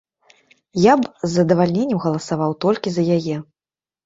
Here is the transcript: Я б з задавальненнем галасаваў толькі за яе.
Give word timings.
Я 0.91 0.95
б 1.01 1.11
з 1.23 1.29
задавальненнем 1.33 2.01
галасаваў 2.07 2.57
толькі 2.67 2.89
за 2.97 3.03
яе. 3.19 3.37